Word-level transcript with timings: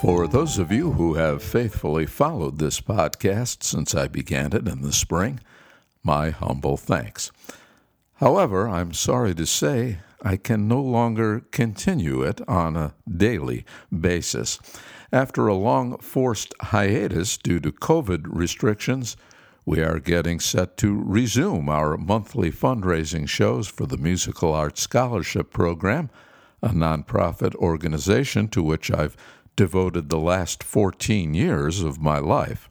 For 0.00 0.28
those 0.28 0.58
of 0.58 0.70
you 0.70 0.92
who 0.92 1.14
have 1.14 1.42
faithfully 1.42 2.06
followed 2.06 2.58
this 2.58 2.80
podcast 2.80 3.64
since 3.64 3.96
I 3.96 4.06
began 4.06 4.52
it 4.52 4.68
in 4.68 4.82
the 4.82 4.92
spring, 4.92 5.40
my 6.04 6.30
humble 6.30 6.76
thanks. 6.76 7.32
However, 8.14 8.68
I'm 8.68 8.92
sorry 8.92 9.34
to 9.34 9.44
say 9.44 9.98
I 10.22 10.36
can 10.36 10.68
no 10.68 10.80
longer 10.80 11.40
continue 11.50 12.22
it 12.22 12.40
on 12.46 12.76
a 12.76 12.94
daily 13.10 13.64
basis. 13.96 14.60
After 15.12 15.48
a 15.48 15.54
long 15.54 15.98
forced 15.98 16.54
hiatus 16.60 17.36
due 17.36 17.58
to 17.58 17.72
COVID 17.72 18.26
restrictions, 18.28 19.16
we 19.66 19.80
are 19.82 19.98
getting 19.98 20.38
set 20.38 20.76
to 20.76 20.94
resume 20.94 21.68
our 21.68 21.96
monthly 21.96 22.52
fundraising 22.52 23.28
shows 23.28 23.66
for 23.66 23.84
the 23.84 23.98
Musical 23.98 24.54
Arts 24.54 24.80
Scholarship 24.80 25.50
Program, 25.50 26.08
a 26.62 26.68
nonprofit 26.68 27.54
organization 27.56 28.46
to 28.48 28.62
which 28.62 28.92
I've 28.92 29.16
devoted 29.58 30.08
the 30.08 30.20
last 30.20 30.62
14 30.62 31.34
years 31.34 31.82
of 31.82 32.00
my 32.00 32.20
life. 32.20 32.70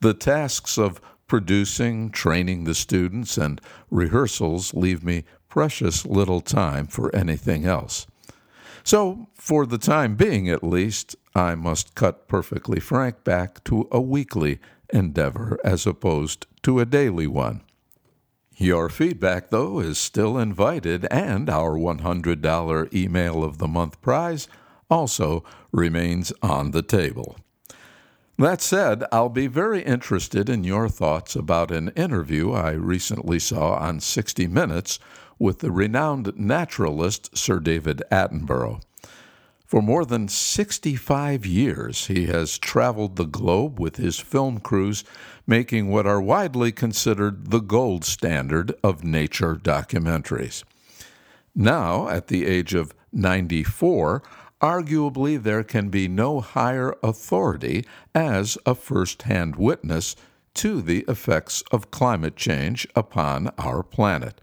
The 0.00 0.14
tasks 0.14 0.78
of 0.78 0.98
producing, 1.26 2.10
training 2.10 2.64
the 2.64 2.74
students, 2.74 3.36
and 3.36 3.60
rehearsals 3.90 4.72
leave 4.72 5.04
me 5.04 5.24
precious 5.50 6.06
little 6.06 6.40
time 6.40 6.86
for 6.86 7.14
anything 7.14 7.66
else. 7.66 8.06
So, 8.82 9.28
for 9.34 9.66
the 9.66 9.76
time 9.76 10.16
being 10.16 10.48
at 10.48 10.64
least, 10.64 11.16
I 11.34 11.54
must 11.54 11.94
cut 11.94 12.28
Perfectly 12.28 12.80
Frank 12.80 13.22
back 13.22 13.62
to 13.64 13.86
a 13.92 14.00
weekly 14.00 14.58
endeavor 14.88 15.58
as 15.62 15.86
opposed 15.86 16.46
to 16.62 16.80
a 16.80 16.86
daily 16.86 17.26
one. 17.26 17.60
Your 18.56 18.88
feedback, 18.88 19.50
though, 19.50 19.80
is 19.80 19.98
still 19.98 20.38
invited, 20.38 21.06
and 21.10 21.50
our 21.50 21.72
$100 21.72 22.94
Email 22.94 23.44
of 23.44 23.58
the 23.58 23.68
Month 23.68 24.00
prize 24.00 24.48
also 24.90 25.44
remains 25.72 26.32
on 26.42 26.72
the 26.72 26.82
table. 26.82 27.36
That 28.38 28.62
said, 28.62 29.04
I'll 29.12 29.28
be 29.28 29.48
very 29.48 29.82
interested 29.82 30.48
in 30.48 30.64
your 30.64 30.88
thoughts 30.88 31.36
about 31.36 31.70
an 31.70 31.90
interview 31.90 32.52
I 32.52 32.70
recently 32.70 33.38
saw 33.38 33.74
on 33.74 34.00
60 34.00 34.46
Minutes 34.46 34.98
with 35.38 35.58
the 35.58 35.70
renowned 35.70 36.32
naturalist 36.38 37.36
Sir 37.36 37.60
David 37.60 38.02
Attenborough. 38.10 38.80
For 39.66 39.82
more 39.82 40.04
than 40.04 40.26
65 40.26 41.46
years, 41.46 42.06
he 42.06 42.26
has 42.26 42.58
traveled 42.58 43.16
the 43.16 43.24
globe 43.24 43.78
with 43.78 43.96
his 43.96 44.18
film 44.18 44.58
crews, 44.58 45.04
making 45.46 45.90
what 45.90 46.06
are 46.06 46.20
widely 46.20 46.72
considered 46.72 47.50
the 47.50 47.60
gold 47.60 48.04
standard 48.04 48.72
of 48.82 49.04
nature 49.04 49.54
documentaries. 49.54 50.64
Now, 51.54 52.08
at 52.08 52.26
the 52.28 52.46
age 52.46 52.74
of 52.74 52.94
94, 53.12 54.22
arguably 54.60 55.42
there 55.42 55.64
can 55.64 55.88
be 55.88 56.08
no 56.08 56.40
higher 56.40 56.94
authority 57.02 57.84
as 58.14 58.58
a 58.66 58.74
first 58.74 59.22
hand 59.22 59.56
witness 59.56 60.16
to 60.54 60.82
the 60.82 61.04
effects 61.08 61.62
of 61.70 61.90
climate 61.90 62.36
change 62.36 62.86
upon 62.94 63.48
our 63.58 63.82
planet. 63.82 64.40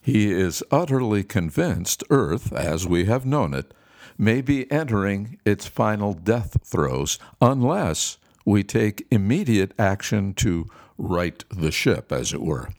He 0.00 0.32
is 0.32 0.62
utterly 0.70 1.22
convinced 1.22 2.04
Earth, 2.10 2.52
as 2.52 2.86
we 2.86 3.04
have 3.04 3.26
known 3.26 3.54
it, 3.54 3.72
may 4.18 4.40
be 4.40 4.70
entering 4.70 5.38
its 5.44 5.66
final 5.66 6.12
death 6.12 6.58
throes 6.64 7.18
unless 7.40 8.18
we 8.44 8.62
take 8.62 9.06
immediate 9.10 9.72
action 9.78 10.34
to 10.34 10.66
right 10.98 11.44
the 11.50 11.70
ship, 11.70 12.12
as 12.12 12.32
it 12.32 12.42
were. 12.42 12.70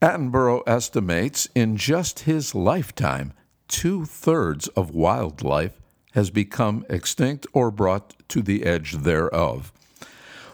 Attenborough 0.00 0.62
estimates 0.66 1.48
in 1.54 1.76
just 1.76 2.20
his 2.20 2.54
lifetime 2.54 3.32
two 3.70 4.04
thirds 4.04 4.68
of 4.68 4.90
wildlife 4.90 5.80
has 6.12 6.28
become 6.28 6.84
extinct 6.90 7.46
or 7.52 7.70
brought 7.70 8.14
to 8.28 8.42
the 8.42 8.64
edge 8.64 8.92
thereof. 8.92 9.72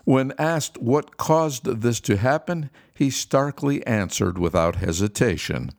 When 0.04 0.32
asked 0.38 0.78
what 0.78 1.16
caused 1.16 1.64
this 1.64 1.98
to 2.00 2.18
happen, 2.18 2.70
he 2.94 3.10
starkly 3.10 3.84
answered 3.86 4.38
without 4.38 4.76
hesitation 4.76 5.70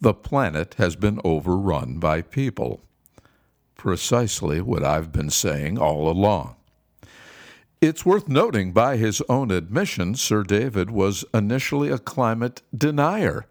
The 0.00 0.14
planet 0.14 0.74
has 0.78 0.96
been 0.96 1.20
overrun 1.22 1.98
by 1.98 2.22
people. 2.22 2.80
Precisely 3.76 4.60
what 4.60 4.82
I've 4.82 5.12
been 5.12 5.30
saying 5.30 5.78
all 5.78 6.10
along. 6.10 6.56
It's 7.80 8.06
worth 8.06 8.28
noting, 8.28 8.72
by 8.72 8.96
his 8.96 9.22
own 9.28 9.50
admission, 9.50 10.14
Sir 10.14 10.42
David 10.42 10.90
was 10.90 11.24
initially 11.34 11.90
a 11.90 11.98
climate 11.98 12.62
denier 12.76 13.44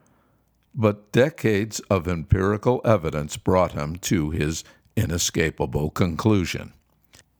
but 0.75 1.11
decades 1.11 1.79
of 1.81 2.07
empirical 2.07 2.81
evidence 2.83 3.37
brought 3.37 3.73
him 3.73 3.95
to 3.97 4.31
his 4.31 4.63
inescapable 4.95 5.89
conclusion. 5.89 6.73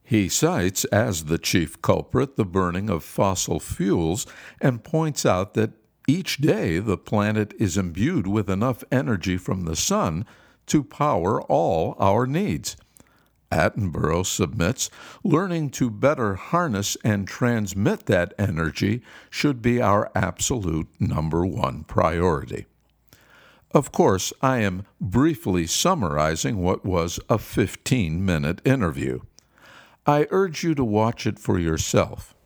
He 0.02 0.28
cites 0.28 0.84
as 0.86 1.24
the 1.24 1.38
chief 1.38 1.80
culprit 1.80 2.36
the 2.36 2.44
burning 2.44 2.90
of 2.90 3.02
fossil 3.02 3.58
fuels 3.58 4.26
and 4.60 4.84
points 4.84 5.24
out 5.24 5.54
that 5.54 5.72
each 6.06 6.38
day 6.38 6.78
the 6.78 6.98
planet 6.98 7.54
is 7.58 7.78
imbued 7.78 8.26
with 8.26 8.50
enough 8.50 8.84
energy 8.92 9.38
from 9.38 9.64
the 9.64 9.76
sun 9.76 10.26
to 10.66 10.84
power 10.84 11.40
all 11.42 11.96
our 11.98 12.26
needs. 12.26 12.76
Attenborough 13.50 14.26
submits 14.26 14.90
learning 15.22 15.70
to 15.70 15.90
better 15.90 16.34
harness 16.34 16.96
and 17.04 17.26
transmit 17.26 18.06
that 18.06 18.34
energy 18.38 19.02
should 19.30 19.62
be 19.62 19.80
our 19.80 20.10
absolute 20.14 20.88
number 21.00 21.46
one 21.46 21.84
priority. 21.84 22.66
Of 23.74 23.90
course, 23.90 24.32
I 24.40 24.58
am 24.58 24.86
briefly 25.00 25.66
summarizing 25.66 26.62
what 26.62 26.84
was 26.86 27.18
a 27.28 27.38
15 27.38 28.24
minute 28.24 28.62
interview. 28.64 29.22
I 30.06 30.28
urge 30.30 30.62
you 30.62 30.76
to 30.76 30.84
watch 30.84 31.26
it 31.26 31.40
for 31.40 31.58
yourself. 31.58 32.36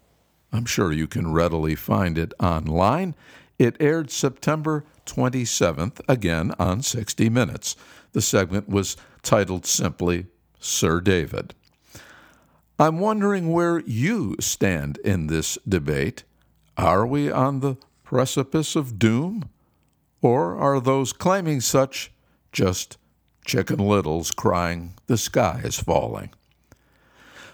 I'm 0.55 0.65
sure 0.65 0.91
you 0.91 1.06
can 1.06 1.31
readily 1.31 1.75
find 1.75 2.17
it 2.17 2.33
online. 2.41 3.15
It 3.59 3.77
aired 3.78 4.11
September 4.11 4.87
27th, 5.05 6.00
again 6.09 6.55
on 6.59 6.81
60 6.81 7.28
Minutes. 7.28 7.77
The 8.12 8.22
segment 8.22 8.71
was 8.71 8.97
titled 9.22 9.67
simply 9.67 10.28
Sir 10.59 11.03
David. 11.03 11.55
I'm 12.78 13.00
wondering 13.00 13.53
where 13.53 13.81
you 13.81 14.37
stand 14.41 14.97
in 15.05 15.27
this 15.27 15.59
debate. 15.69 16.25
Are 16.78 17.06
we 17.06 17.31
on 17.31 17.61
the 17.61 17.77
precipice 18.03 18.75
of 18.75 18.99
doom? 18.99 19.50
Or 20.21 20.56
are 20.56 20.81
those 20.81 21.12
claiming 21.12 21.61
such 21.61 22.11
just 22.53 22.97
chicken 23.45 23.79
littles 23.79 24.31
crying, 24.31 24.95
the 25.06 25.19
sky 25.19 25.61
is 25.65 25.79
falling? 25.79 26.31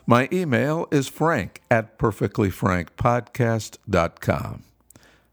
My 0.06 0.28
email 0.32 0.86
is 0.90 1.08
frank 1.08 1.60
at 1.70 1.98
perfectlyfrankpodcast.com. 1.98 4.62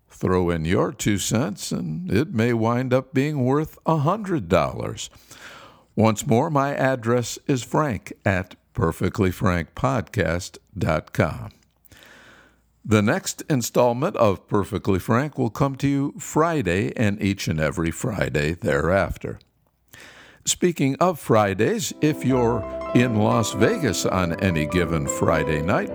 Throw 0.09 0.49
in 0.49 0.65
your 0.65 0.91
two 0.91 1.17
cents, 1.17 1.71
and 1.71 2.11
it 2.11 2.33
may 2.33 2.51
wind 2.53 2.93
up 2.93 3.13
being 3.13 3.43
worth 3.43 3.77
a 3.85 3.97
$100. 3.97 5.09
Once 5.95 6.27
more, 6.27 6.49
my 6.49 6.75
address 6.75 7.39
is 7.47 7.63
frank 7.63 8.13
at 8.23 8.55
perfectlyfrankpodcast.com. 8.73 11.51
The 12.83 13.03
next 13.03 13.43
installment 13.47 14.15
of 14.15 14.47
Perfectly 14.47 14.97
Frank 14.97 15.37
will 15.37 15.51
come 15.51 15.75
to 15.77 15.87
you 15.87 16.13
Friday 16.17 16.91
and 16.97 17.21
each 17.21 17.47
and 17.47 17.59
every 17.59 17.91
Friday 17.91 18.55
thereafter. 18.55 19.39
Speaking 20.45 20.95
of 20.95 21.19
Fridays, 21.19 21.93
if 22.01 22.25
you're 22.25 22.63
in 22.95 23.17
Las 23.17 23.53
Vegas 23.53 24.07
on 24.07 24.33
any 24.41 24.65
given 24.65 25.07
Friday 25.07 25.61
night, 25.61 25.91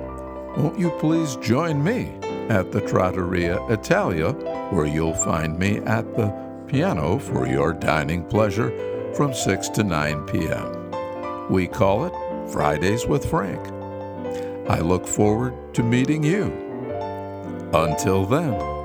won't 0.57 0.79
you 0.79 0.91
please 1.01 1.35
join 1.37 1.83
me 1.83 2.13
at 2.49 2.71
the 2.71 2.81
Trattoria 2.81 3.61
Italia, 3.67 4.31
where 4.71 4.87
you'll 4.87 5.13
find 5.13 5.59
me 5.59 5.79
at 5.79 6.15
the 6.15 6.33
piano 6.69 7.19
for 7.19 7.49
your 7.49 7.73
dining 7.73 8.25
pleasure 8.25 9.13
from 9.15 9.35
6 9.35 9.69
to 9.71 9.83
9 9.83 10.25
p.m. 10.27 11.51
We 11.51 11.67
call 11.67 12.07
it 12.07 12.53
Fridays 12.53 13.07
with 13.07 13.29
Frank. 13.29 13.61
I 14.71 14.79
look 14.79 15.09
forward 15.09 15.75
to 15.75 15.83
meeting 15.83 16.23
you. 16.23 16.66
Until 17.73 18.25
then. 18.27 18.76